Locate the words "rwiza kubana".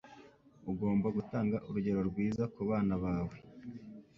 2.09-2.95